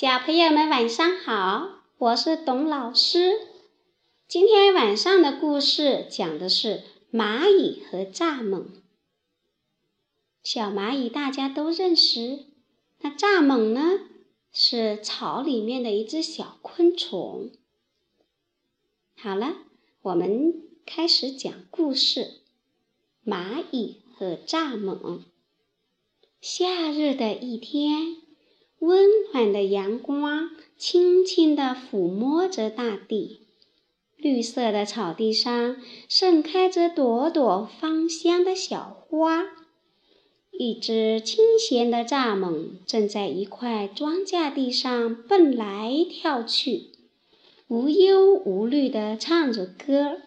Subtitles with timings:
[0.00, 3.32] 小朋友们晚上好，我是董老师。
[4.28, 8.66] 今天晚上的故事讲的是蚂蚁和蚱蜢。
[10.44, 12.44] 小蚂蚁大家都认识，
[13.00, 13.98] 那蚱蜢呢
[14.52, 17.50] 是草里面的一只小昆虫。
[19.16, 19.56] 好了，
[20.02, 22.42] 我们开始讲故事：
[23.26, 25.22] 蚂蚁和蚱蜢。
[26.40, 28.27] 夏日的一天。
[28.80, 33.40] 温暖的阳光轻轻地抚摸着大地，
[34.16, 35.76] 绿色的草地上
[36.08, 39.46] 盛开着朵朵芳香的小花。
[40.52, 46.90] 一只清闲的蚱蜢正在一块庄稼地上蹦来跳去，
[47.66, 50.20] 无忧无虑地唱着歌：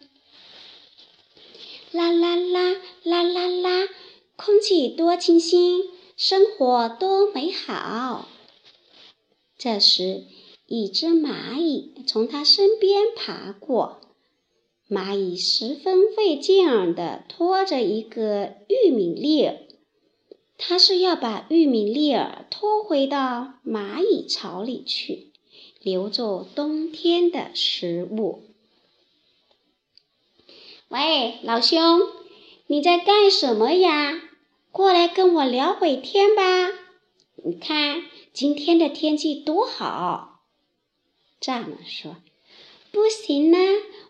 [1.92, 3.88] 啦啦啦，啦啦啦，
[4.36, 5.84] 空气多清新，
[6.18, 8.28] 生活多美好。
[9.64, 10.24] 这时，
[10.66, 14.02] 一只蚂蚁从它身边爬过。
[14.90, 19.60] 蚂蚁十分费劲儿地拖着一个玉米粒儿，
[20.58, 25.32] 它是要把玉米粒儿拖回到蚂蚁巢里去，
[25.80, 28.42] 留作冬天的食物。
[30.88, 32.02] 喂，老兄，
[32.66, 34.24] 你在干什么呀？
[34.72, 36.72] 过来跟我聊会天吧。
[37.44, 38.06] 你看。
[38.34, 40.40] 今天的天气多好，
[41.42, 42.16] 蚱蜢说
[42.90, 43.58] ：“不行呢，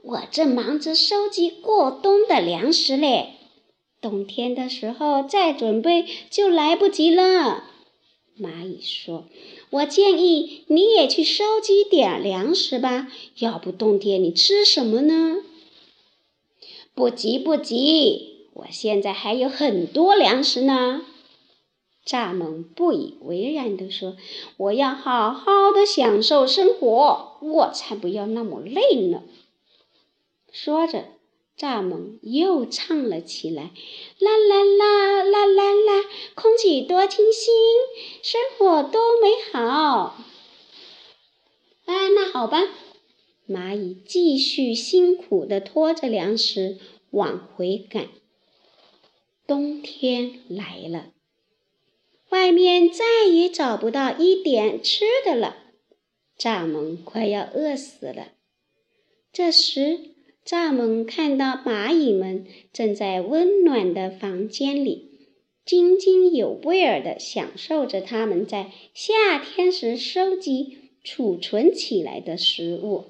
[0.04, 3.34] 我正忙着收集过冬的粮食嘞，
[4.00, 7.64] 冬天的时候再准备就来不及了。”
[8.40, 9.26] 蚂蚁说
[9.72, 15.38] ：“我建议你也去收集点粮食吧，要不冬天你吃什么呢？”
[16.94, 21.02] 不急不急，我现在还有很多粮食呢。
[22.06, 24.18] 蚱蜢不以为然地说
[24.58, 29.24] ：“我要好好的享受生活，我才不要那么累呢。”
[30.52, 31.06] 说着，
[31.58, 33.72] 蚱蜢又唱了起来
[34.20, 36.04] ：“啦啦啦，啦啦啦，
[36.34, 37.54] 空气多清新，
[38.24, 40.18] 生活多美好。”
[41.86, 42.64] 哎，那好吧，
[43.48, 46.80] 蚂蚁继续辛苦地拖着粮食
[47.12, 48.08] 往回赶。
[49.46, 51.12] 冬天来了。
[52.32, 55.58] 外面再也找不到一点吃的了，
[56.40, 58.30] 蚱蜢快要饿死了。
[59.34, 60.00] 这时，
[60.46, 65.10] 蚱蜢看到蚂蚁们正在温暖的房间里
[65.66, 73.08] 津津有味儿地享受着他们在夏天时收集、储存起来的食物。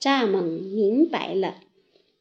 [0.00, 1.60] 蚱蜢明白了，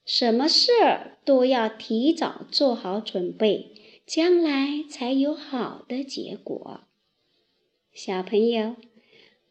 [0.06, 3.72] 什么事儿都要提早做好准备。
[4.06, 6.82] 将来才有好的结果。
[7.92, 8.76] 小朋友，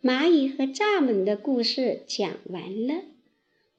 [0.01, 3.03] 蚂蚁和蚱蜢的故事讲完了。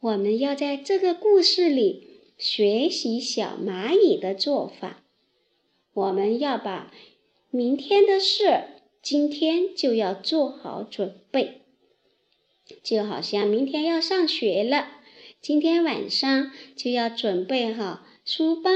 [0.02, 5.04] 我们要在这个故事里学习小蚂蚁的做法。
[5.94, 6.92] 我们要把
[7.50, 8.66] 明天的事，
[9.02, 11.62] 今天就要做好准备。
[12.84, 14.90] 就好像明天要上学了，
[15.40, 18.72] 今天晚上就要准备好书包。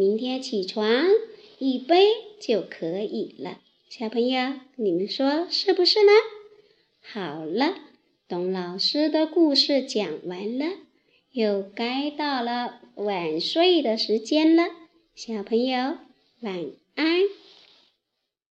[0.00, 1.04] 明天起床
[1.58, 2.06] 一杯
[2.40, 3.58] 就可以了，
[3.90, 6.12] 小朋友，你们说是不是呢？
[7.02, 7.74] 好了，
[8.26, 10.64] 董老师的故事讲完了，
[11.32, 14.68] 又该到了晚睡的时间了，
[15.14, 15.98] 小朋友
[16.40, 17.20] 晚安。